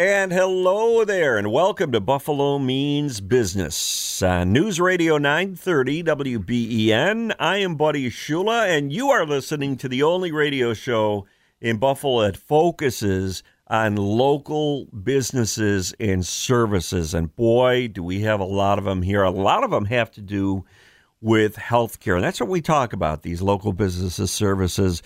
And 0.00 0.32
hello 0.32 1.04
there, 1.04 1.38
and 1.38 1.50
welcome 1.50 1.90
to 1.90 1.98
Buffalo 1.98 2.60
Means 2.60 3.20
Business. 3.20 4.22
Uh, 4.22 4.44
News 4.44 4.80
Radio 4.80 5.18
930 5.18 6.04
WBEN. 6.04 7.34
I 7.40 7.56
am 7.56 7.74
Buddy 7.74 8.08
Shula, 8.08 8.68
and 8.68 8.92
you 8.92 9.10
are 9.10 9.26
listening 9.26 9.76
to 9.78 9.88
the 9.88 10.04
only 10.04 10.30
radio 10.30 10.72
show 10.72 11.26
in 11.60 11.78
Buffalo 11.78 12.22
that 12.22 12.36
focuses 12.36 13.42
on 13.66 13.96
local 13.96 14.84
businesses 14.84 15.92
and 15.98 16.24
services. 16.24 17.12
And 17.12 17.34
boy, 17.34 17.88
do 17.88 18.04
we 18.04 18.20
have 18.20 18.38
a 18.38 18.44
lot 18.44 18.78
of 18.78 18.84
them 18.84 19.02
here. 19.02 19.24
A 19.24 19.32
lot 19.32 19.64
of 19.64 19.72
them 19.72 19.86
have 19.86 20.12
to 20.12 20.20
do 20.20 20.64
with 21.20 21.56
healthcare. 21.56 22.14
And 22.14 22.22
that's 22.22 22.38
what 22.38 22.48
we 22.48 22.60
talk 22.60 22.92
about 22.92 23.22
these 23.22 23.42
local 23.42 23.72
businesses, 23.72 24.30
services 24.30 25.02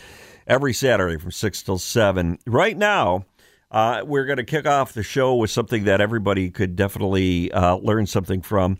every 0.46 0.74
Saturday 0.74 1.16
from 1.16 1.30
6 1.30 1.62
till 1.62 1.78
7. 1.78 2.38
Right 2.46 2.76
now, 2.76 3.24
uh, 3.72 4.02
we're 4.04 4.26
going 4.26 4.36
to 4.36 4.44
kick 4.44 4.66
off 4.66 4.92
the 4.92 5.02
show 5.02 5.34
with 5.34 5.50
something 5.50 5.84
that 5.84 6.00
everybody 6.00 6.50
could 6.50 6.76
definitely 6.76 7.50
uh, 7.52 7.76
learn 7.76 8.06
something 8.06 8.42
from, 8.42 8.76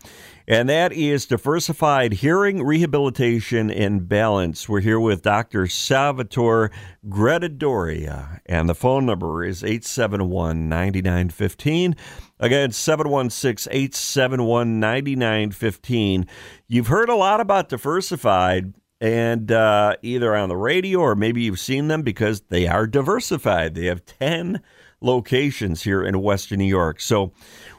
and 0.47 0.69
that 0.69 0.93
is 0.93 1.25
diversified 1.25 2.13
hearing 2.13 2.63
rehabilitation 2.63 3.71
and 3.71 4.07
balance. 4.07 4.69
We're 4.69 4.81
here 4.81 4.99
with 4.99 5.23
Dr. 5.23 5.65
Salvatore 5.67 6.69
Gradadoria, 7.09 8.39
and 8.45 8.69
the 8.69 8.75
phone 8.75 9.07
number 9.07 9.43
is 9.43 9.63
871 9.63 10.69
9915. 10.69 11.95
Again, 12.39 12.71
716 12.71 13.73
871 13.73 14.79
9915. 14.79 16.27
You've 16.67 16.87
heard 16.87 17.09
a 17.09 17.15
lot 17.15 17.41
about 17.41 17.69
diversified 17.69 18.75
and 19.01 19.51
uh, 19.51 19.95
either 20.01 20.35
on 20.35 20.49
the 20.49 20.55
radio 20.55 20.99
or 20.99 21.15
maybe 21.15 21.41
you've 21.41 21.59
seen 21.59 21.89
them 21.89 22.03
because 22.03 22.41
they 22.49 22.67
are 22.67 22.87
diversified. 22.87 23.75
They 23.75 23.87
have 23.87 24.05
10 24.05 24.61
locations 25.03 25.83
here 25.83 26.03
in 26.03 26.21
Western 26.21 26.59
New 26.59 26.65
York. 26.65 27.01
So 27.01 27.33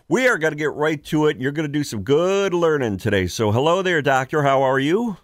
we 0.08 0.28
are 0.28 0.38
going 0.38 0.52
to 0.52 0.58
get 0.58 0.72
right 0.72 1.02
to 1.06 1.26
it. 1.26 1.40
You're 1.40 1.52
going 1.52 1.66
to 1.66 1.72
do 1.72 1.84
some 1.84 2.02
good 2.02 2.52
learning 2.52 2.98
today. 2.98 3.26
So 3.26 3.50
hello 3.50 3.82
there, 3.82 4.02
doctor. 4.02 4.42
How 4.42 4.62
are 4.62 4.78
you? 4.78 5.16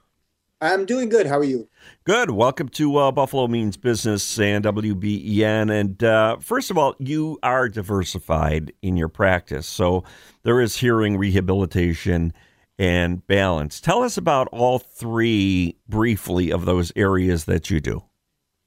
I'm 0.63 0.85
doing 0.85 1.09
good. 1.09 1.27
How 1.27 1.39
are 1.39 1.45
you? 1.45 1.69
Good. 2.05 2.31
Welcome 2.31 2.69
to 2.71 2.97
uh, 2.99 3.13
Buffalo 3.13 3.47
Means 3.47 3.79
Business 3.79 4.39
and 4.39 4.63
WBEN. 4.63 5.71
And 5.73 6.05
uh, 6.05 6.37
first 6.39 6.71
of 6.71 6.77
all, 6.77 6.95
you 6.99 7.39
are 7.43 7.69
diversified 7.69 8.73
in 8.83 8.97
your 8.97 9.09
practice. 9.09 9.67
So 9.67 10.05
there 10.43 10.61
is 10.61 10.77
hearing 10.77 11.17
rehabilitation 11.17 12.35
and 12.79 13.27
balance. 13.27 13.81
Tell 13.81 14.03
us 14.03 14.19
about 14.19 14.49
all 14.53 14.79
three 14.79 15.77
briefly 15.89 16.51
of 16.51 16.67
those 16.67 16.93
areas 16.95 17.47
that 17.47 17.71
you 17.71 17.81
do. 17.81 18.05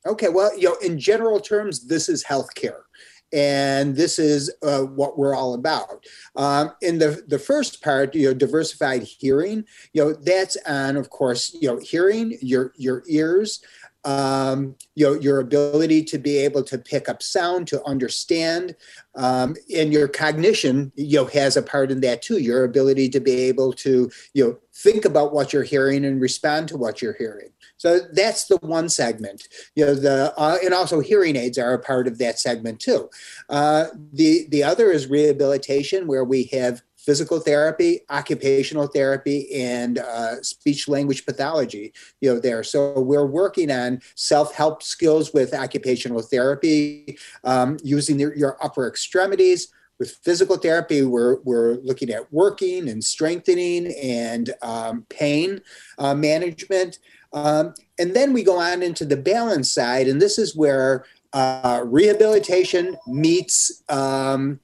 Okay. 0.06 0.30
Well, 0.30 0.58
you 0.58 0.70
know, 0.70 0.76
in 0.84 1.00
general 1.00 1.40
terms, 1.40 1.88
this 1.88 2.10
is 2.10 2.24
healthcare 2.24 2.82
and 3.34 3.96
this 3.96 4.20
is 4.20 4.54
uh, 4.62 4.82
what 4.82 5.18
we're 5.18 5.36
all 5.36 5.56
about. 5.56 6.06
Um, 6.36 6.72
in 6.82 7.00
the 7.00 7.24
the 7.28 7.40
first 7.40 7.84
part, 7.84 8.14
you 8.14 8.28
know, 8.28 8.34
diversified 8.34 9.04
hearing, 9.04 9.66
you 9.92 10.04
know, 10.04 10.14
that's 10.14 10.56
on, 10.68 10.96
of 10.96 11.10
course, 11.10 11.56
you 11.60 11.68
know, 11.68 11.80
hearing 11.80 12.38
your 12.42 12.74
your 12.78 13.04
ears. 13.08 13.62
Um, 14.06 14.76
you 14.96 15.06
know, 15.06 15.20
your 15.20 15.40
ability 15.40 16.04
to 16.06 16.18
be 16.18 16.38
able 16.38 16.64
to 16.64 16.78
pick 16.78 17.08
up 17.08 17.24
sound, 17.24 17.68
to 17.70 17.82
understand, 17.86 18.76
um, 19.16 19.56
and 19.74 19.94
your 19.94 20.08
cognition, 20.08 20.92
you 20.96 21.18
know, 21.20 21.26
has 21.26 21.56
a 21.56 21.62
part 21.62 21.90
in 21.90 22.02
that 22.02 22.22
too. 22.22 22.40
Your 22.40 22.66
ability 22.66 23.10
to 23.10 23.20
be 23.20 23.32
able 23.32 23.72
to, 23.74 24.12
you 24.34 24.44
know, 24.44 24.58
think 24.74 25.06
about 25.06 25.34
what 25.34 25.54
you're 25.54 25.64
hearing 25.64 26.04
and 26.04 26.20
respond 26.20 26.68
to 26.68 26.78
what 26.78 27.02
you're 27.02 27.14
hearing. 27.14 27.50
So 27.78 28.00
that's 28.14 28.46
the 28.46 28.58
one 28.58 28.90
segment. 28.90 29.48
You 29.76 29.86
know, 29.86 29.96
the 29.96 30.34
uh, 30.38 30.58
and 30.64 30.74
also 30.74 31.00
hearing 31.00 31.36
aids 31.36 31.58
are 31.58 31.74
a 31.74 31.80
part 31.80 32.08
of 32.08 32.18
that 32.18 32.40
segment 32.40 32.80
too. 32.80 33.10
Uh, 33.50 33.86
the 34.14 34.48
the 34.50 34.64
other 34.64 34.92
is 34.92 35.08
rehabilitation, 35.08 36.08
where 36.08 36.24
we 36.24 36.44
have 36.46 36.82
physical 37.06 37.40
therapy, 37.40 38.02
occupational 38.10 38.88
therapy, 38.88 39.54
and 39.54 40.00
uh, 40.00 40.42
speech 40.42 40.88
language 40.88 41.26
pathology. 41.26 41.94
You 42.22 42.34
know, 42.34 42.40
there. 42.40 42.64
So 42.64 43.00
we're 43.00 43.26
working 43.26 43.72
on 43.72 44.02
self 44.16 44.54
help 44.56 44.84
skills 44.84 45.34
with 45.34 45.54
occupational 45.54 46.22
therapy, 46.22 47.18
um, 47.44 47.78
using 47.84 48.18
the, 48.18 48.32
your 48.36 48.58
upper 48.64 48.88
extremities 48.88 49.68
with 50.00 50.18
physical 50.24 50.58
therapy, 50.58 51.04
we're, 51.04 51.40
we're 51.44 51.76
looking 51.76 52.10
at 52.10 52.32
working 52.34 52.90
and 52.90 53.04
strengthening 53.04 53.94
and 54.02 54.54
um, 54.62 55.06
pain 55.10 55.62
uh, 55.98 56.16
management. 56.16 57.00
Um, 57.32 57.74
and 58.00 58.16
then 58.16 58.34
we 58.34 58.44
go 58.44 58.60
on 58.60 58.84
into 58.84 59.06
the 59.06 59.18
balance 59.18 59.72
side, 59.72 60.08
and 60.08 60.22
this 60.22 60.38
is 60.38 60.56
where 60.56 61.06
uh, 61.34 61.84
rehabilitation 61.86 62.98
meets 63.08 63.84
um, 63.90 64.60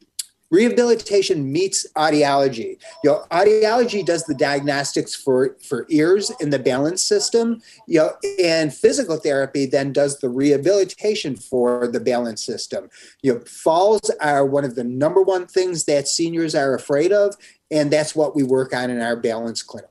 rehabilitation 0.50 1.52
meets 1.52 1.86
audiology. 1.96 2.78
You 3.04 3.12
know, 3.12 3.26
audiology 3.32 4.06
does 4.06 4.24
the 4.24 4.36
diagnostics 4.36 5.16
for 5.16 5.56
for 5.62 5.86
ears 5.90 6.32
in 6.40 6.50
the 6.50 6.60
balance 6.60 7.04
system. 7.04 7.62
You 7.88 8.00
know, 8.00 8.14
and 8.44 8.74
physical 8.74 9.18
therapy 9.18 9.66
then 9.66 9.94
does 9.94 10.20
the 10.20 10.30
rehabilitation 10.30 11.36
for 11.36 11.88
the 11.88 12.00
balance 12.00 12.44
system. 12.44 12.90
You 13.22 13.36
know, 13.36 13.42
falls 13.42 14.09
are 14.22 14.46
one 14.46 14.66
of 14.66 14.76
the 14.76 14.84
number 14.84 15.22
one 15.22 15.48
things 15.48 15.86
that 15.86 16.08
seniors 16.08 16.56
are 16.56 16.76
afraid 16.76 17.12
of, 17.12 17.36
and 17.72 17.92
that's 17.92 18.16
what 18.16 18.36
we 18.36 18.44
work 18.44 18.74
on 18.74 18.90
in 18.90 19.02
our 19.02 19.16
balance 19.16 19.64
clinic. 19.64 19.90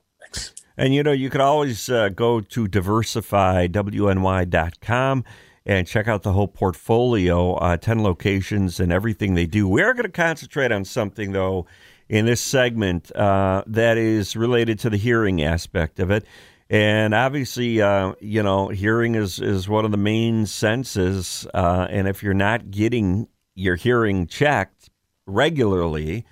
And 0.77 0.93
you 0.95 1.03
know, 1.03 1.11
you 1.11 1.29
could 1.29 1.41
always 1.41 1.89
uh, 1.89 2.07
go 2.09 2.39
to 2.39 2.67
diversifiedwny.com 2.67 5.25
and 5.65 5.87
check 5.87 6.07
out 6.07 6.23
the 6.23 6.33
whole 6.33 6.47
portfolio, 6.47 7.53
uh, 7.55 7.77
10 7.77 8.01
locations 8.03 8.79
and 8.79 8.91
everything 8.91 9.35
they 9.35 9.45
do. 9.45 9.67
We 9.67 9.81
are 9.81 9.93
going 9.93 10.05
to 10.05 10.11
concentrate 10.11 10.71
on 10.71 10.85
something, 10.85 11.31
though, 11.31 11.65
in 12.07 12.25
this 12.25 12.41
segment 12.41 13.15
uh, 13.15 13.63
that 13.67 13.97
is 13.97 14.35
related 14.35 14.79
to 14.79 14.89
the 14.89 14.97
hearing 14.97 15.43
aspect 15.43 15.99
of 15.99 16.11
it. 16.11 16.25
And 16.69 17.13
obviously, 17.13 17.81
uh, 17.81 18.13
you 18.19 18.43
know, 18.43 18.67
hearing 18.67 19.15
is, 19.15 19.39
is 19.39 19.67
one 19.67 19.85
of 19.85 19.91
the 19.91 19.97
main 19.97 20.45
senses. 20.45 21.47
Uh, 21.53 21.87
and 21.89 22.07
if 22.07 22.21
you're 22.21 22.33
not 22.33 22.69
getting 22.69 23.27
your 23.55 23.75
hearing 23.75 24.27
checked 24.27 24.89
regularly, 25.25 26.25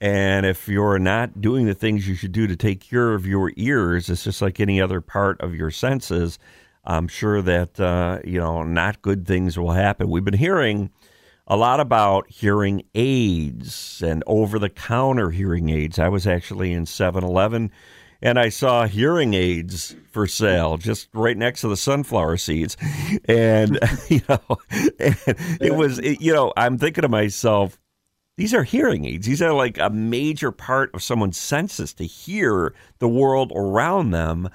and 0.00 0.44
if 0.44 0.68
you're 0.68 0.98
not 0.98 1.40
doing 1.40 1.66
the 1.66 1.74
things 1.74 2.06
you 2.06 2.14
should 2.14 2.32
do 2.32 2.46
to 2.46 2.56
take 2.56 2.80
care 2.80 3.14
of 3.14 3.26
your 3.26 3.52
ears, 3.56 4.10
it's 4.10 4.24
just 4.24 4.42
like 4.42 4.60
any 4.60 4.80
other 4.80 5.00
part 5.00 5.40
of 5.40 5.54
your 5.54 5.70
senses. 5.70 6.38
I'm 6.86 7.08
sure 7.08 7.42
that, 7.42 7.80
uh, 7.80 8.20
you 8.24 8.38
know, 8.38 8.62
not 8.62 9.02
good 9.02 9.26
things 9.26 9.58
will 9.58 9.72
happen. 9.72 10.08
We've 10.08 10.24
been 10.24 10.34
hearing 10.34 10.90
a 11.46 11.56
lot 11.56 11.80
about 11.80 12.30
hearing 12.30 12.82
aids 12.94 14.02
and 14.04 14.22
over 14.26 14.58
the 14.58 14.68
counter 14.68 15.30
hearing 15.30 15.68
aids. 15.68 15.98
I 15.98 16.08
was 16.08 16.26
actually 16.26 16.72
in 16.72 16.86
7 16.86 17.22
Eleven 17.22 17.70
and 18.22 18.38
I 18.38 18.48
saw 18.48 18.86
hearing 18.86 19.34
aids 19.34 19.94
for 20.10 20.26
sale 20.26 20.78
just 20.78 21.08
right 21.12 21.36
next 21.36 21.60
to 21.60 21.68
the 21.68 21.76
sunflower 21.76 22.38
seeds. 22.38 22.76
And, 23.28 23.78
you 24.08 24.20
know, 24.28 24.58
and 24.98 25.16
it 25.60 25.74
was, 25.74 25.98
it, 25.98 26.20
you 26.20 26.32
know, 26.32 26.52
I'm 26.56 26.78
thinking 26.78 27.02
to 27.02 27.08
myself, 27.08 27.78
these 28.36 28.52
are 28.54 28.62
hearing 28.62 29.04
aids. 29.04 29.26
These 29.26 29.42
are 29.42 29.52
like 29.52 29.78
a 29.78 29.90
major 29.90 30.52
part 30.52 30.94
of 30.94 31.02
someone's 31.02 31.38
senses 31.38 31.94
to 31.94 32.04
hear 32.04 32.74
the 32.98 33.08
world 33.08 33.52
around 33.54 34.10
them. 34.10 34.48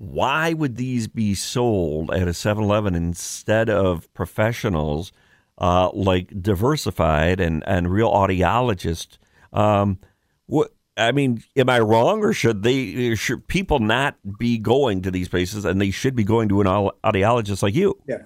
Why 0.00 0.54
would 0.54 0.76
these 0.76 1.08
be 1.08 1.34
sold 1.34 2.10
at 2.10 2.26
a 2.26 2.32
7 2.32 2.64
Eleven 2.64 2.94
instead 2.94 3.68
of 3.68 4.10
professionals 4.14 5.12
uh, 5.58 5.90
like 5.92 6.40
Diversified 6.40 7.38
and 7.38 7.62
and 7.66 7.92
Real 7.92 8.10
audiologists? 8.10 9.18
Um, 9.52 9.98
what 10.46 10.72
I 10.96 11.12
mean, 11.12 11.44
am 11.54 11.68
I 11.68 11.80
wrong, 11.80 12.24
or 12.24 12.32
should 12.32 12.62
they? 12.62 13.14
Should 13.14 13.46
people 13.46 13.78
not 13.78 14.16
be 14.38 14.56
going 14.56 15.02
to 15.02 15.10
these 15.10 15.28
places, 15.28 15.66
and 15.66 15.78
they 15.78 15.90
should 15.90 16.16
be 16.16 16.24
going 16.24 16.48
to 16.48 16.62
an 16.62 16.66
audiologist 16.66 17.62
like 17.62 17.74
you? 17.74 18.00
Yeah. 18.08 18.22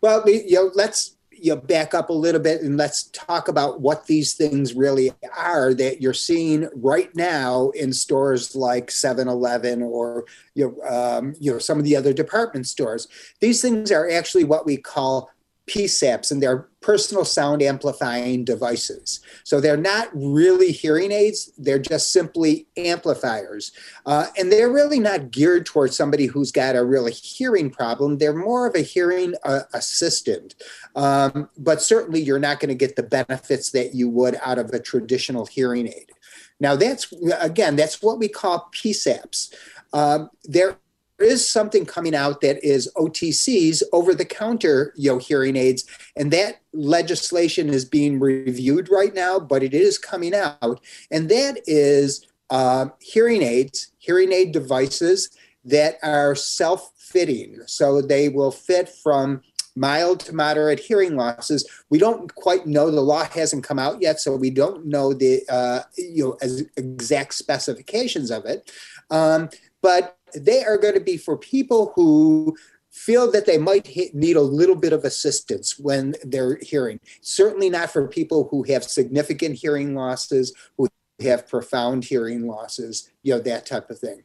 Well, 0.00 0.28
you 0.28 0.54
know, 0.54 0.72
let's 0.74 1.16
you 1.44 1.56
back 1.56 1.94
up 1.94 2.08
a 2.08 2.12
little 2.12 2.40
bit 2.40 2.62
and 2.62 2.76
let's 2.76 3.04
talk 3.04 3.48
about 3.48 3.80
what 3.80 4.06
these 4.06 4.34
things 4.34 4.74
really 4.74 5.12
are 5.36 5.74
that 5.74 6.00
you're 6.00 6.14
seeing 6.14 6.68
right 6.74 7.14
now 7.16 7.70
in 7.70 7.92
stores 7.92 8.54
like 8.54 8.88
7-Eleven 8.88 9.82
or 9.82 10.24
you 10.54 10.76
know, 10.78 10.88
um, 10.88 11.34
you 11.40 11.52
know 11.52 11.58
some 11.58 11.78
of 11.78 11.84
the 11.84 11.96
other 11.96 12.12
department 12.12 12.66
stores. 12.66 13.08
These 13.40 13.60
things 13.60 13.90
are 13.90 14.08
actually 14.08 14.44
what 14.44 14.66
we 14.66 14.76
call 14.76 15.31
PSAPs, 15.68 16.30
and 16.30 16.42
they're 16.42 16.68
personal 16.80 17.24
sound 17.24 17.62
amplifying 17.62 18.44
devices. 18.44 19.20
So 19.44 19.60
they're 19.60 19.76
not 19.76 20.08
really 20.12 20.72
hearing 20.72 21.12
aids, 21.12 21.52
they're 21.56 21.78
just 21.78 22.12
simply 22.12 22.66
amplifiers. 22.76 23.72
Uh, 24.04 24.26
and 24.36 24.50
they're 24.50 24.72
really 24.72 24.98
not 24.98 25.30
geared 25.30 25.64
towards 25.66 25.96
somebody 25.96 26.26
who's 26.26 26.50
got 26.50 26.76
a 26.76 26.84
really 26.84 27.12
hearing 27.12 27.70
problem. 27.70 28.18
They're 28.18 28.34
more 28.34 28.66
of 28.66 28.74
a 28.74 28.80
hearing 28.80 29.34
uh, 29.44 29.60
assistant. 29.72 30.56
Um, 30.96 31.48
but 31.56 31.80
certainly 31.80 32.20
you're 32.20 32.40
not 32.40 32.58
going 32.58 32.70
to 32.70 32.74
get 32.74 32.96
the 32.96 33.02
benefits 33.04 33.70
that 33.70 33.94
you 33.94 34.08
would 34.08 34.36
out 34.44 34.58
of 34.58 34.70
a 34.70 34.80
traditional 34.80 35.46
hearing 35.46 35.86
aid. 35.86 36.10
Now, 36.58 36.76
that's 36.76 37.12
again, 37.40 37.76
that's 37.76 38.02
what 38.02 38.18
we 38.18 38.28
call 38.28 38.70
PSAPs. 38.72 39.52
Um, 39.92 40.30
there 40.44 40.76
is 41.22 41.48
something 41.48 41.86
coming 41.86 42.14
out 42.14 42.40
that 42.40 42.62
is 42.64 42.90
OTCs, 42.96 43.82
over 43.92 44.14
the 44.14 44.24
counter 44.24 44.92
you 44.96 45.10
know, 45.10 45.18
hearing 45.18 45.56
aids, 45.56 45.84
and 46.16 46.30
that 46.32 46.60
legislation 46.72 47.68
is 47.68 47.84
being 47.84 48.18
reviewed 48.18 48.88
right 48.90 49.14
now, 49.14 49.38
but 49.38 49.62
it 49.62 49.74
is 49.74 49.98
coming 49.98 50.34
out. 50.34 50.80
And 51.10 51.28
that 51.28 51.60
is 51.66 52.26
uh, 52.50 52.86
hearing 53.00 53.42
aids, 53.42 53.92
hearing 53.98 54.32
aid 54.32 54.52
devices 54.52 55.30
that 55.64 55.96
are 56.02 56.34
self 56.34 56.92
fitting. 56.96 57.58
So 57.66 58.02
they 58.02 58.28
will 58.28 58.50
fit 58.50 58.88
from 58.88 59.42
mild 59.74 60.20
to 60.20 60.34
moderate 60.34 60.80
hearing 60.80 61.16
losses. 61.16 61.68
We 61.88 61.98
don't 61.98 62.32
quite 62.34 62.66
know. 62.66 62.90
The 62.90 63.00
law 63.00 63.24
hasn't 63.24 63.64
come 63.64 63.78
out 63.78 64.02
yet, 64.02 64.20
so 64.20 64.36
we 64.36 64.50
don't 64.50 64.86
know 64.86 65.12
the 65.14 65.42
uh, 65.48 65.80
you 65.96 66.24
know 66.24 66.64
exact 66.76 67.34
specifications 67.34 68.30
of 68.30 68.44
it. 68.44 68.70
Um, 69.10 69.50
but 69.80 70.16
they 70.34 70.64
are 70.64 70.78
going 70.78 70.94
to 70.94 71.00
be 71.00 71.16
for 71.16 71.36
people 71.36 71.92
who 71.96 72.56
feel 72.90 73.30
that 73.32 73.46
they 73.46 73.56
might 73.56 73.88
need 74.14 74.36
a 74.36 74.42
little 74.42 74.76
bit 74.76 74.92
of 74.92 75.04
assistance 75.04 75.78
when 75.78 76.14
they're 76.24 76.58
hearing. 76.60 77.00
Certainly 77.22 77.70
not 77.70 77.90
for 77.90 78.06
people 78.06 78.48
who 78.50 78.64
have 78.64 78.84
significant 78.84 79.56
hearing 79.56 79.94
losses, 79.94 80.52
who 80.76 80.88
have 81.22 81.48
profound 81.48 82.04
hearing 82.04 82.46
losses, 82.46 83.10
you 83.22 83.32
know, 83.32 83.40
that 83.40 83.64
type 83.64 83.88
of 83.88 83.98
thing. 83.98 84.22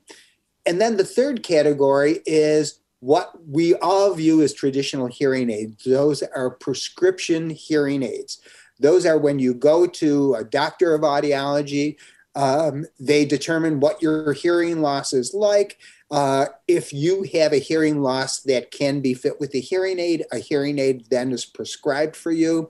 And 0.65 0.81
then 0.81 0.97
the 0.97 1.05
third 1.05 1.43
category 1.43 2.19
is 2.25 2.79
what 2.99 3.31
we 3.47 3.75
all 3.75 4.13
view 4.13 4.41
as 4.41 4.53
traditional 4.53 5.07
hearing 5.07 5.49
aids. 5.49 5.83
Those 5.85 6.23
are 6.23 6.49
prescription 6.49 7.49
hearing 7.49 8.03
aids. 8.03 8.41
Those 8.79 9.05
are 9.05 9.17
when 9.17 9.39
you 9.39 9.53
go 9.53 9.87
to 9.87 10.35
a 10.35 10.43
doctor 10.43 10.93
of 10.93 11.01
audiology, 11.01 11.95
um, 12.35 12.85
they 12.99 13.25
determine 13.25 13.79
what 13.79 14.01
your 14.01 14.33
hearing 14.33 14.81
loss 14.81 15.13
is 15.13 15.33
like. 15.33 15.79
Uh, 16.09 16.45
if 16.67 16.93
you 16.93 17.23
have 17.33 17.51
a 17.51 17.57
hearing 17.57 18.01
loss 18.01 18.39
that 18.41 18.71
can 18.71 19.01
be 19.01 19.13
fit 19.13 19.39
with 19.39 19.53
a 19.53 19.59
hearing 19.59 19.99
aid, 19.99 20.25
a 20.31 20.39
hearing 20.39 20.79
aid 20.79 21.05
then 21.09 21.31
is 21.31 21.45
prescribed 21.45 22.15
for 22.15 22.31
you 22.31 22.69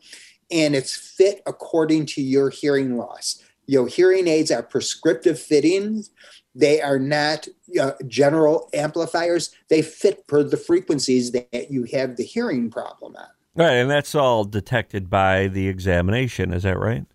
and 0.51 0.75
it's 0.75 0.95
fit 0.95 1.41
according 1.45 2.05
to 2.05 2.21
your 2.21 2.49
hearing 2.49 2.97
loss. 2.97 3.43
Your 3.65 3.87
hearing 3.87 4.27
aids 4.27 4.49
are 4.49 4.63
prescriptive 4.63 5.39
fittings. 5.39 6.09
They 6.55 6.81
are 6.81 6.99
not 6.99 7.47
uh, 7.79 7.91
general 8.07 8.69
amplifiers. 8.73 9.53
They 9.69 9.81
fit 9.81 10.25
per 10.27 10.43
the 10.43 10.57
frequencies 10.57 11.31
that 11.33 11.67
you 11.69 11.83
have 11.91 12.15
the 12.15 12.23
hearing 12.23 12.71
problem 12.71 13.15
at. 13.17 13.29
Right, 13.55 13.73
and 13.73 13.89
that's 13.89 14.15
all 14.15 14.45
detected 14.45 15.09
by 15.09 15.47
the 15.47 15.67
examination. 15.67 16.53
Is 16.53 16.63
that 16.63 16.79
right? 16.79 17.05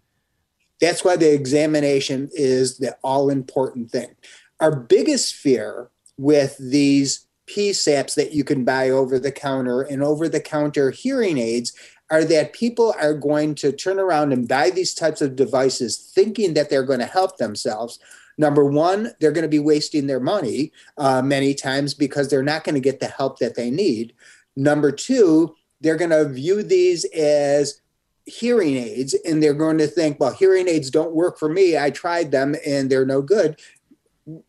That's 0.80 1.04
why 1.04 1.16
the 1.16 1.32
examination 1.32 2.28
is 2.32 2.78
the 2.78 2.96
all 3.02 3.30
important 3.30 3.90
thing. 3.90 4.14
Our 4.60 4.74
biggest 4.74 5.34
fear 5.34 5.88
with 6.22 6.56
these 6.58 7.26
PSAPs 7.48 8.14
that 8.14 8.32
you 8.32 8.44
can 8.44 8.64
buy 8.64 8.90
over 8.90 9.18
the 9.18 9.32
counter 9.32 9.82
and 9.82 10.04
over 10.04 10.28
the 10.28 10.40
counter 10.40 10.92
hearing 10.92 11.36
aids 11.36 11.72
are 12.10 12.24
that 12.24 12.52
people 12.52 12.94
are 13.00 13.14
going 13.14 13.56
to 13.56 13.72
turn 13.72 13.98
around 13.98 14.32
and 14.32 14.46
buy 14.46 14.70
these 14.70 14.94
types 14.94 15.20
of 15.20 15.34
devices 15.34 16.12
thinking 16.14 16.54
that 16.54 16.70
they're 16.70 16.84
going 16.84 17.00
to 17.00 17.06
help 17.06 17.38
themselves. 17.38 17.98
Number 18.38 18.64
one, 18.64 19.12
they're 19.18 19.32
going 19.32 19.42
to 19.42 19.48
be 19.48 19.58
wasting 19.58 20.06
their 20.06 20.20
money 20.20 20.72
uh, 20.96 21.22
many 21.22 21.54
times 21.54 21.92
because 21.92 22.28
they're 22.28 22.42
not 22.42 22.62
going 22.62 22.76
to 22.76 22.80
get 22.80 23.00
the 23.00 23.08
help 23.08 23.38
that 23.40 23.56
they 23.56 23.70
need. 23.70 24.14
Number 24.54 24.92
two, 24.92 25.56
they're 25.80 25.96
going 25.96 26.10
to 26.10 26.28
view 26.28 26.62
these 26.62 27.04
as 27.06 27.80
hearing 28.26 28.76
aids 28.76 29.14
and 29.26 29.42
they're 29.42 29.54
going 29.54 29.78
to 29.78 29.88
think, 29.88 30.20
well, 30.20 30.32
hearing 30.32 30.68
aids 30.68 30.90
don't 30.90 31.14
work 31.14 31.36
for 31.38 31.48
me. 31.48 31.76
I 31.76 31.90
tried 31.90 32.30
them 32.30 32.54
and 32.64 32.88
they're 32.88 33.04
no 33.04 33.20
good 33.20 33.58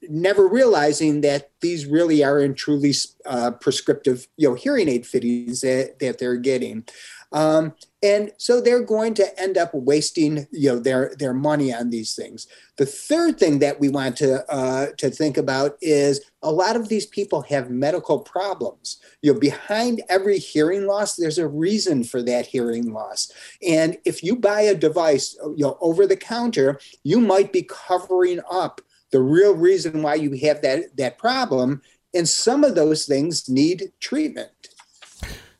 never 0.01 0.47
realizing 0.47 1.21
that 1.21 1.49
these 1.61 1.85
really 1.85 2.23
are 2.23 2.39
in 2.39 2.53
truly 2.53 2.93
uh, 3.25 3.51
prescriptive, 3.51 4.27
you 4.37 4.49
know, 4.49 4.55
hearing 4.55 4.87
aid 4.87 5.05
fittings 5.05 5.61
that, 5.61 5.99
that 5.99 6.19
they're 6.19 6.37
getting. 6.37 6.85
Um, 7.33 7.73
and 8.03 8.31
so 8.37 8.61
they're 8.61 8.83
going 8.83 9.15
to 9.15 9.41
end 9.41 9.57
up 9.57 9.71
wasting, 9.73 10.45
you 10.51 10.69
know, 10.69 10.79
their 10.79 11.15
their 11.17 11.33
money 11.33 11.73
on 11.73 11.89
these 11.89 12.15
things. 12.15 12.47
The 12.77 12.85
third 12.85 13.39
thing 13.39 13.59
that 13.59 13.79
we 13.79 13.89
want 13.89 14.17
to 14.17 14.45
uh, 14.53 14.87
to 14.97 15.09
think 15.09 15.37
about 15.37 15.77
is 15.81 16.21
a 16.43 16.51
lot 16.51 16.75
of 16.75 16.89
these 16.89 17.07
people 17.07 17.41
have 17.43 17.71
medical 17.71 18.19
problems. 18.19 18.97
You 19.23 19.33
know, 19.33 19.39
behind 19.39 20.03
every 20.09 20.37
hearing 20.37 20.85
loss, 20.85 21.15
there's 21.15 21.39
a 21.39 21.47
reason 21.47 22.03
for 22.03 22.21
that 22.21 22.45
hearing 22.45 22.93
loss. 22.93 23.31
And 23.67 23.97
if 24.05 24.21
you 24.21 24.35
buy 24.35 24.61
a 24.61 24.75
device, 24.75 25.35
you 25.55 25.65
know, 25.65 25.77
over 25.81 26.05
the 26.05 26.17
counter, 26.17 26.79
you 27.03 27.19
might 27.19 27.51
be 27.51 27.63
covering 27.63 28.41
up 28.51 28.81
the 29.13 29.21
real 29.21 29.55
reason 29.55 30.01
why 30.01 30.15
you 30.15 30.31
have 30.45 30.61
that 30.63 30.97
that 30.97 31.17
problem 31.17 31.81
and 32.13 32.27
some 32.27 32.63
of 32.63 32.75
those 32.75 33.05
things 33.05 33.47
need 33.47 33.91
treatment. 33.99 34.49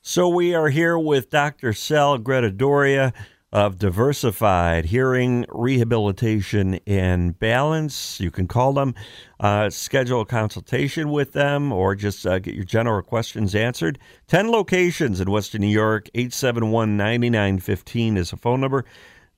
So 0.01 0.27
we 0.27 0.53
are 0.53 0.67
here 0.67 0.99
with 0.99 1.29
dr 1.29 1.71
sal 1.73 2.17
Doria 2.17 3.13
of 3.53 3.77
diversified 3.77 4.85
hearing 4.85 5.45
rehabilitation 5.49 6.79
and 6.87 7.37
balance. 7.37 8.19
You 8.19 8.31
can 8.31 8.47
call 8.47 8.73
them 8.73 8.95
uh, 9.39 9.69
schedule 9.69 10.21
a 10.21 10.25
consultation 10.25 11.11
with 11.11 11.33
them 11.33 11.71
or 11.71 11.93
just 11.93 12.25
uh, 12.25 12.39
get 12.39 12.55
your 12.55 12.63
general 12.63 13.03
questions 13.03 13.53
answered. 13.53 13.99
10 14.27 14.49
locations 14.49 15.21
in 15.21 15.29
western 15.29 15.61
new 15.61 15.67
york 15.67 16.09
871-9915 16.15 18.17
is 18.17 18.33
a 18.33 18.37
phone 18.37 18.59
number 18.59 18.85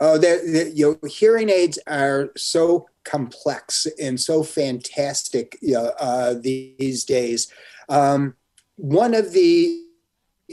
Oh, 0.00 0.18
the, 0.18 0.70
you 0.74 0.98
know, 1.02 1.08
hearing 1.08 1.48
aids 1.48 1.78
are 1.86 2.30
so 2.36 2.86
complex 3.04 3.86
and 4.00 4.20
so 4.20 4.42
fantastic 4.42 5.56
you 5.62 5.74
know, 5.74 5.92
uh, 6.00 6.34
these 6.34 7.04
days. 7.04 7.50
Um, 7.88 8.34
one 8.76 9.14
of 9.14 9.32
the 9.32 9.80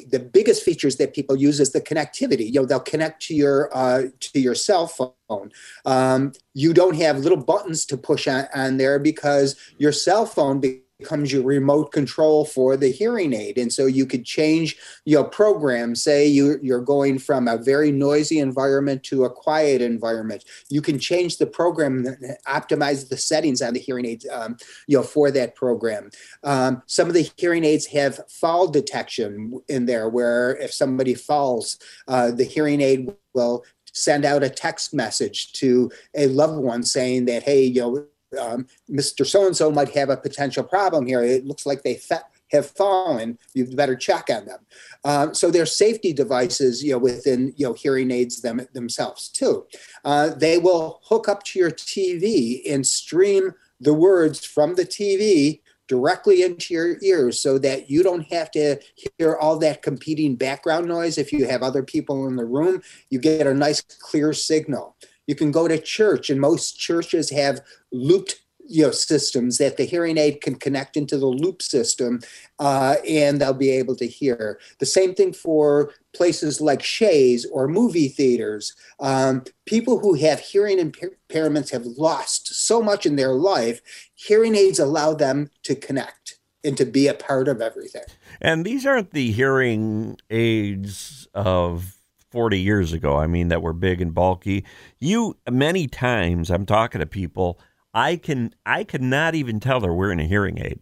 the 0.06 0.20
biggest 0.20 0.63
features 0.63 0.98
that 0.98 1.13
people 1.13 1.36
use 1.36 1.60
is 1.60 1.72
the 1.72 1.82
connectivity. 1.82 2.46
You 2.46 2.62
know, 2.62 2.66
they'll 2.66 2.80
connect 2.80 3.22
to 3.24 3.36
your 3.36 3.70
uh, 3.75 4.04
to 4.20 4.39
your 4.39 4.56
cell 4.56 4.88
phone. 4.88 5.51
Um, 5.86 6.34
you 6.54 6.74
don't 6.74 6.96
have 6.96 7.20
little 7.20 7.38
buttons 7.38 7.86
to 7.88 7.98
push 7.98 8.27
on, 8.27 8.46
on 8.54 8.77
there 8.77 9.00
because 9.00 9.56
your 9.77 9.92
cell 9.92 10.25
phone 10.25 10.60
becomes 11.00 11.32
your 11.32 11.44
remote 11.44 11.92
control 11.92 12.46
for 12.46 12.75
the 12.75 12.92
hearing 12.92 13.34
aid. 13.34 13.58
And 13.58 13.72
so 13.72 13.86
you 13.86 14.06
could 14.06 14.25
change 14.25 14.77
your 15.06 15.24
program. 15.24 15.96
Say 15.96 16.27
you, 16.27 16.60
you're 16.62 16.82
going 16.82 17.20
from 17.20 17.48
a 17.48 17.58
very 17.58 17.92
noisy 17.92 18.39
environment 18.39 19.04
to 19.04 19.25
a 19.25 19.30
quiet 19.30 19.82
environment. 19.82 20.44
You 20.70 20.82
can 20.82 20.98
change 20.98 21.38
the 21.38 21.46
program 21.46 22.06
optimize 22.48 23.10
the 23.10 23.18
settings 23.18 23.62
on 23.62 23.74
the 23.74 23.80
hearing 23.80 24.06
aids 24.06 24.25
um, 24.32 24.58
you 24.88 24.98
know 24.98 25.04
for 25.04 25.32
that 25.32 25.56
program. 25.56 26.10
Um, 26.44 26.82
some 26.88 27.08
of 27.08 27.13
the 27.13 27.30
hearing 27.38 27.63
aids 27.63 27.86
have 27.88 28.20
fall 28.30 28.68
detection 28.68 29.60
in 29.68 29.86
there 29.86 30.10
where 30.10 30.56
if 30.58 30.74
somebody 30.74 31.13
falls 31.13 31.77
uh, 32.08 32.32
the 32.32 32.44
hearing 32.44 32.82
aid 32.82 33.12
will 33.34 33.63
send 33.94 34.25
out 34.25 34.44
a 34.44 34.50
text 34.50 34.94
message 34.94 35.54
to 35.54 35.92
a 36.16 36.27
loved 36.27 36.58
one 36.58 36.84
saying 36.84 37.25
that 37.25 37.44
hey 37.44 37.63
you 37.63 37.82
know 37.82 38.06
um, 38.40 38.68
Mr. 38.90 39.26
So 39.26 39.46
and 39.46 39.56
so 39.56 39.72
might 39.72 39.90
have 39.96 40.10
a 40.10 40.18
potential 40.18 40.64
problem 40.64 41.06
here. 41.06 41.24
It 41.24 41.46
looks 41.46 41.66
like 41.66 41.84
they 41.84 41.96
fe- 41.96 42.18
have 42.52 42.70
fallen, 42.70 43.38
you 43.54 43.66
better 43.66 43.96
check 43.96 44.30
on 44.30 44.46
them. 44.46 44.60
Um, 45.04 45.34
so 45.34 45.52
there's 45.52 45.76
safety 45.76 46.14
devices, 46.14 46.84
you 46.84 46.94
know, 46.94 46.98
within 46.98 47.54
you 47.58 47.68
know 47.68 47.74
hearing 47.74 48.12
aids 48.12 48.42
them 48.42 48.62
themselves 48.74 49.30
too. 49.30 49.66
Uh, 50.06 50.30
they 50.30 50.58
will 50.58 51.02
hook 51.04 51.28
up 51.28 51.44
to 51.44 51.60
your 51.60 51.72
TV 51.72 52.62
and 52.72 52.86
stream 52.86 53.54
the 53.80 53.94
words 53.94 54.46
from 54.46 54.76
the 54.76 54.86
TV 54.86 55.62
directly 55.88 56.44
into 56.44 56.74
your 56.74 56.98
ears 57.02 57.40
so 57.40 57.58
that 57.58 57.90
you 57.90 58.04
don't 58.04 58.32
have 58.32 58.52
to 58.52 58.78
hear 59.18 59.36
all 59.36 59.58
that 59.58 59.82
competing 59.82 60.36
background 60.36 60.86
noise. 60.86 61.18
If 61.18 61.32
you 61.32 61.48
have 61.48 61.64
other 61.64 61.84
people 61.84 62.28
in 62.28 62.36
the 62.36 62.46
room, 62.46 62.82
you 63.10 63.20
get 63.20 63.48
a 63.48 63.54
nice 63.54 63.82
clear 63.82 64.34
signal. 64.34 64.96
You 65.28 65.36
can 65.36 65.52
go 65.52 65.68
to 65.68 65.80
church, 65.80 66.30
and 66.30 66.42
most 66.42 66.80
churches 66.80 67.30
have 67.30 67.62
looped 67.92 68.40
you 68.68 68.84
know 68.84 68.92
systems 68.92 69.58
that 69.58 69.78
the 69.78 69.86
hearing 69.86 70.18
aid 70.18 70.42
can 70.42 70.56
connect 70.56 70.98
into 70.98 71.18
the 71.18 71.28
loop 71.28 71.62
system 71.62 72.20
uh, 72.60 72.96
and 73.08 73.40
they'll 73.40 73.54
be 73.54 73.72
able 73.72 73.96
to 73.96 74.08
hear. 74.08 74.60
The 74.80 74.86
same 74.86 75.16
thing 75.16 75.34
for 75.34 75.92
places 76.14 76.60
like 76.60 76.84
Shea's 76.84 77.46
or 77.52 77.68
movie 77.68 78.10
theaters. 78.10 78.76
Um, 79.00 79.44
people 79.66 80.00
who 80.00 80.16
have 80.16 80.40
hearing 80.40 80.78
impairments 80.78 81.72
have 81.72 81.86
lost 81.86 82.48
so 82.54 82.82
much 82.82 83.06
in 83.06 83.16
their 83.16 83.34
life 83.34 83.82
hearing 84.16 84.56
aids 84.56 84.80
allow 84.80 85.14
them 85.14 85.50
to 85.64 85.76
connect 85.76 86.40
and 86.64 86.76
to 86.78 86.86
be 86.86 87.08
a 87.08 87.14
part 87.14 87.48
of 87.48 87.62
everything. 87.62 88.04
And 88.42 88.66
these 88.66 88.86
aren't 88.86 89.12
the 89.12 89.32
hearing 89.32 90.18
aids 90.30 91.28
of 91.34 91.97
40 92.38 92.60
years 92.60 92.94
ago 92.94 93.17
i 93.17 93.25
mean 93.25 93.48
that 93.48 93.62
were 93.62 93.74
big 93.74 94.00
and 94.00 94.13
bulky 94.13 94.63
you 95.00 95.36
many 95.50 95.88
times 95.88 96.51
i'm 96.51 96.65
talking 96.65 97.00
to 97.00 97.08
people 97.08 97.60
I 97.98 98.17
can 98.17 98.53
I 98.63 98.84
cannot 98.84 99.34
even 99.34 99.60
tell 99.60 99.79
they're 99.79 99.91
wearing 99.91 100.20
a 100.20 100.27
hearing 100.27 100.60
aid. 100.60 100.79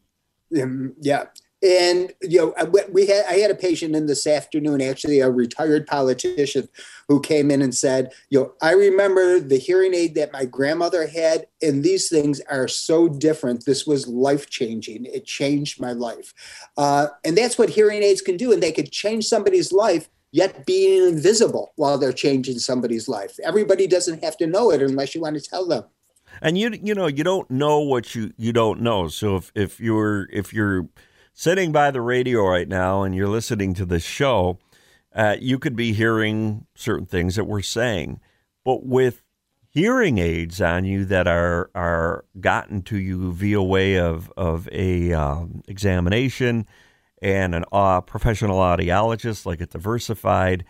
Um, 0.62 0.96
yeah. 1.00 1.26
And 1.64 2.14
you 2.22 2.54
know, 2.54 2.70
we 2.92 3.08
had 3.08 3.26
I 3.26 3.36
had 3.36 3.50
a 3.50 3.56
patient 3.56 3.96
in 3.96 4.06
this 4.06 4.28
afternoon, 4.28 4.82
actually 4.82 5.22
a 5.22 5.32
retired 5.32 5.88
politician, 5.88 6.68
who 7.08 7.22
came 7.22 7.50
in 7.50 7.62
and 7.62 7.74
said, 7.74 8.12
"You 8.30 8.40
know, 8.40 8.54
I 8.62 8.72
remember 8.72 9.40
the 9.40 9.58
hearing 9.58 9.94
aid 9.94 10.16
that 10.16 10.34
my 10.34 10.44
grandmother 10.44 11.08
had, 11.08 11.48
and 11.62 11.84
these 11.84 12.10
things 12.10 12.42
are 12.52 12.68
so 12.68 13.08
different. 13.08 13.66
This 13.66 13.88
was 13.88 14.08
life 14.08 14.50
changing. 14.50 15.06
It 15.06 15.26
changed 15.26 15.80
my 15.80 15.94
life, 15.94 16.34
uh, 16.76 17.08
and 17.24 17.38
that's 17.38 17.58
what 17.58 17.70
hearing 17.70 18.04
aids 18.04 18.22
can 18.22 18.36
do. 18.36 18.52
And 18.52 18.62
they 18.62 18.74
could 18.74 18.92
change 18.92 19.26
somebody's 19.26 19.72
life 19.72 20.10
yet 20.36 20.66
being 20.66 21.08
invisible 21.08 21.72
while 21.78 21.98
they're 21.98 22.12
changing 22.12 22.60
somebody's 22.60 23.08
life. 23.08 23.40
Everybody 23.42 23.88
doesn't 23.88 24.22
have 24.22 24.36
to 24.38 24.46
know 24.46 24.70
it 24.70 24.82
unless 24.82 25.16
you 25.16 25.22
want 25.22 25.42
to 25.42 25.50
tell 25.50 25.66
them. 25.66 25.86
And 26.42 26.58
you 26.58 26.78
you 26.84 26.94
know 26.94 27.08
you 27.08 27.24
don't 27.24 27.50
know 27.50 27.80
what 27.80 28.14
you 28.14 28.34
you 28.36 28.52
don't 28.52 28.82
know. 28.82 29.08
So 29.08 29.38
if 29.38 29.52
if 29.56 29.80
you're 29.80 30.28
if 30.34 30.54
you're 30.54 30.90
sitting 31.34 31.72
by 31.72 31.90
the 31.90 32.02
radio 32.02 32.46
right 32.46 32.68
now 32.68 33.04
and 33.04 33.16
you're 33.16 33.30
listening 33.30 33.74
to 33.76 33.86
the 33.86 34.00
show, 34.00 34.60
uh, 35.16 35.38
you 35.40 35.58
could 35.58 35.78
be 35.78 35.94
hearing 35.94 36.66
certain 36.76 37.06
things 37.06 37.38
that 37.38 37.46
we're 37.46 37.62
saying, 37.62 38.20
but 38.66 38.86
with 38.86 39.24
hearing 39.70 40.18
aids 40.18 40.60
on 40.60 40.84
you 40.84 41.06
that 41.06 41.28
are 41.30 41.72
are 41.74 42.26
gotten 42.42 42.82
to 42.82 42.98
you 42.98 43.32
via 43.32 43.64
way 43.64 43.98
of 43.98 44.30
of 44.36 44.68
a 44.74 45.14
um, 45.14 45.64
examination 45.70 46.68
and 47.22 47.56
an 47.56 47.66
uh, 47.72 48.02
professional 48.02 48.58
audiologist 48.58 49.46
like 49.46 49.62
a 49.62 49.66
diversified 49.66 50.66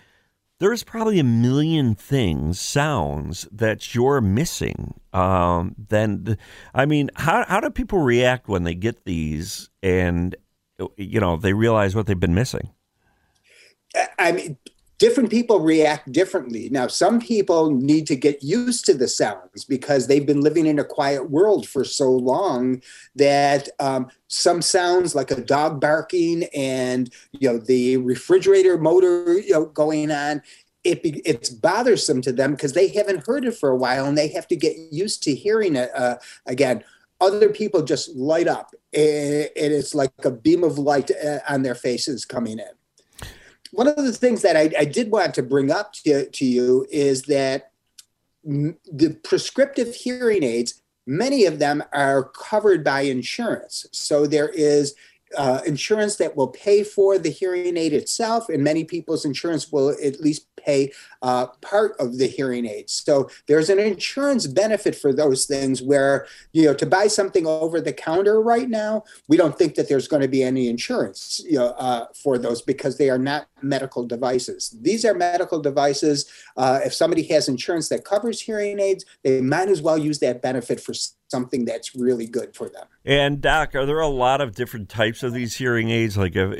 there's 0.59 0.83
probably 0.83 1.19
a 1.19 1.23
million 1.23 1.95
things, 1.95 2.59
sounds 2.59 3.47
that 3.51 3.93
you're 3.93 4.21
missing. 4.21 4.93
Um, 5.11 5.75
then, 5.77 6.37
I 6.73 6.85
mean, 6.85 7.09
how 7.15 7.45
how 7.45 7.59
do 7.59 7.69
people 7.69 7.99
react 7.99 8.47
when 8.47 8.63
they 8.63 8.75
get 8.75 9.03
these 9.05 9.69
and 9.83 10.35
you 10.97 11.19
know 11.19 11.35
they 11.35 11.53
realize 11.53 11.95
what 11.95 12.05
they've 12.05 12.19
been 12.19 12.35
missing? 12.35 12.69
I 14.17 14.31
mean, 14.31 14.57
different 14.97 15.29
people 15.29 15.59
react 15.59 16.11
differently. 16.11 16.69
Now, 16.69 16.87
some 16.87 17.19
people 17.19 17.71
need 17.71 18.07
to 18.07 18.15
get 18.15 18.41
used 18.41 18.85
to 18.85 18.93
the 18.93 19.07
sounds 19.07 19.65
because 19.65 20.07
they've 20.07 20.25
been 20.25 20.41
living 20.41 20.65
in 20.65 20.79
a 20.79 20.85
quiet 20.85 21.29
world 21.29 21.67
for 21.67 21.83
so 21.83 22.11
long 22.11 22.81
that 23.15 23.69
um, 23.79 24.07
some 24.27 24.61
sounds 24.61 25.13
like 25.13 25.31
a 25.31 25.41
dog 25.41 25.81
barking 25.81 26.45
and 26.55 27.11
you 27.33 27.51
know 27.51 27.57
the 27.57 27.97
refrigerator 27.97 28.77
motor 28.77 29.39
you 29.39 29.51
know 29.51 29.65
going 29.65 30.11
on. 30.11 30.41
It 30.83 31.01
be, 31.01 31.21
it's 31.25 31.49
bothersome 31.49 32.21
to 32.21 32.31
them 32.31 32.51
because 32.51 32.73
they 32.73 32.89
haven't 32.89 33.25
heard 33.25 33.43
it 33.45 33.57
for 33.57 33.69
a 33.69 33.75
while 33.75 34.05
and 34.05 34.17
they 34.17 34.27
have 34.29 34.47
to 34.49 34.55
get 34.55 34.77
used 34.91 35.23
to 35.23 35.33
hearing 35.33 35.75
it 35.75 35.89
uh, 35.95 36.17
again 36.45 36.83
other 37.21 37.49
people 37.49 37.81
just 37.81 38.13
light 38.15 38.47
up 38.47 38.75
and 38.93 39.49
it's 39.55 39.95
like 39.95 40.11
a 40.25 40.29
beam 40.29 40.63
of 40.63 40.77
light 40.77 41.09
uh, 41.11 41.39
on 41.49 41.63
their 41.63 41.73
faces 41.73 42.25
coming 42.25 42.59
in 42.59 42.74
one 43.75 43.87
of 43.87 43.97
the 43.97 44.13
things 44.13 44.41
that 44.41 44.55
I, 44.55 44.71
I 44.77 44.85
did 44.85 45.11
want 45.11 45.33
to 45.35 45.43
bring 45.43 45.71
up 45.71 45.93
to, 46.05 46.29
to 46.29 46.45
you 46.45 46.87
is 46.89 47.23
that 47.23 47.71
the 48.43 49.19
prescriptive 49.23 49.93
hearing 49.93 50.43
aids, 50.43 50.81
many 51.05 51.45
of 51.45 51.59
them 51.59 51.83
are 51.91 52.23
covered 52.23 52.83
by 52.83 53.01
insurance. 53.01 53.85
So 53.91 54.27
there 54.27 54.49
is 54.49 54.95
uh, 55.37 55.61
insurance 55.65 56.15
that 56.17 56.35
will 56.35 56.47
pay 56.47 56.83
for 56.83 57.17
the 57.17 57.29
hearing 57.29 57.77
aid 57.77 57.93
itself, 57.93 58.47
and 58.49 58.63
many 58.63 58.83
people's 58.83 59.25
insurance 59.25 59.71
will 59.71 59.89
at 59.89 60.21
least 60.21 60.47
pay 60.55 60.91
uh, 61.21 61.47
part 61.61 61.95
of 61.99 62.17
the 62.17 62.27
hearing 62.27 62.65
aids. 62.65 62.93
So 63.05 63.29
there's 63.47 63.69
an 63.69 63.79
insurance 63.79 64.47
benefit 64.47 64.95
for 64.95 65.13
those 65.13 65.45
things 65.45 65.81
where, 65.81 66.27
you 66.53 66.65
know, 66.65 66.73
to 66.75 66.85
buy 66.85 67.07
something 67.07 67.45
over 67.45 67.81
the 67.81 67.93
counter 67.93 68.41
right 68.41 68.69
now, 68.69 69.03
we 69.27 69.37
don't 69.37 69.57
think 69.57 69.75
that 69.75 69.89
there's 69.89 70.07
going 70.07 70.21
to 70.21 70.27
be 70.27 70.43
any 70.43 70.67
insurance, 70.69 71.41
you 71.43 71.57
know, 71.57 71.67
uh, 71.77 72.05
for 72.13 72.37
those 72.37 72.61
because 72.61 72.97
they 72.97 73.09
are 73.09 73.19
not 73.19 73.47
medical 73.65 74.05
devices. 74.05 74.75
These 74.81 75.03
are 75.03 75.13
medical 75.13 75.59
devices. 75.59 76.29
Uh, 76.55 76.79
if 76.85 76.93
somebody 76.93 77.23
has 77.23 77.49
insurance 77.49 77.89
that 77.89 78.05
covers 78.05 78.39
hearing 78.39 78.79
aids, 78.79 79.03
they 79.23 79.41
might 79.41 79.67
as 79.69 79.81
well 79.81 79.97
use 79.97 80.19
that 80.19 80.41
benefit 80.41 80.79
for 80.79 80.93
something 81.27 81.65
that's 81.65 81.95
really 81.95 82.27
good 82.27 82.55
for 82.55 82.69
them. 82.69 82.85
And 83.03 83.41
Doc, 83.41 83.75
are 83.75 83.85
there 83.85 83.99
a 83.99 84.07
lot 84.07 84.41
of 84.41 84.55
different 84.55 84.89
types 84.89 85.23
of 85.23 85.33
these 85.33 85.55
hearing 85.55 85.89
aids, 85.89 86.17
like 86.17 86.35
uh, 86.35 86.53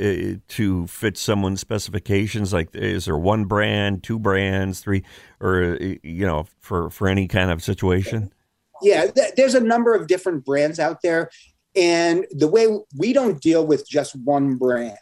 to 0.48 0.88
fit 0.88 1.18
someone's 1.18 1.62
specifications? 1.62 2.52
Like, 2.52 2.76
is 2.76 3.06
there 3.06 3.18
one 3.18 3.46
brand, 3.46 4.04
two 4.04 4.20
brands, 4.20 4.80
three, 4.80 5.04
or 5.40 5.78
uh, 5.80 5.96
you 6.04 6.26
know, 6.26 6.48
for 6.60 6.90
for 6.90 7.08
any 7.08 7.28
kind 7.28 7.52
of 7.52 7.64
situation? 7.64 8.34
Yeah, 8.82 9.08
th- 9.08 9.36
there's 9.38 9.56
a 9.56 9.64
number 9.64 9.94
of 9.94 10.08
different 10.08 10.44
brands 10.44 10.80
out 10.80 11.02
there, 11.02 11.30
and 11.76 12.26
the 12.32 12.48
way 12.48 12.68
we 12.98 13.14
don't 13.14 13.42
deal 13.42 13.66
with 13.66 13.88
just 13.88 14.16
one 14.16 14.56
brand 14.56 14.98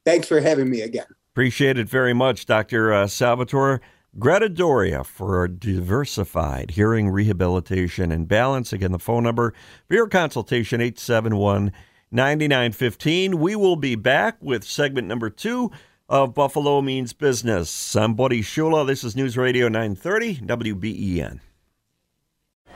Thanks 0.04 0.28
for 0.28 0.40
having 0.40 0.68
me 0.68 0.82
again. 0.82 1.06
Appreciate 1.34 1.76
it 1.76 1.88
very 1.88 2.14
much, 2.14 2.46
Dr. 2.46 2.92
Uh, 2.92 3.08
Salvatore. 3.08 3.80
Greta 4.20 4.48
Doria 4.48 5.02
for 5.02 5.48
diversified 5.48 6.70
hearing 6.70 7.08
rehabilitation 7.08 8.12
and 8.12 8.28
balance. 8.28 8.72
Again, 8.72 8.92
the 8.92 9.00
phone 9.00 9.24
number 9.24 9.52
for 9.88 9.94
your 9.94 10.06
consultation 10.06 10.80
871 10.80 11.72
9915. 12.12 13.40
We 13.40 13.56
will 13.56 13.74
be 13.74 13.96
back 13.96 14.36
with 14.40 14.62
segment 14.62 15.08
number 15.08 15.28
two 15.28 15.72
of 16.08 16.34
Buffalo 16.34 16.80
Means 16.80 17.12
Business. 17.12 17.96
I'm 17.96 18.14
Buddy 18.14 18.40
Shula. 18.40 18.86
This 18.86 19.02
is 19.02 19.16
News 19.16 19.36
Radio 19.36 19.66
930 19.66 20.36
WBEN. 20.36 21.40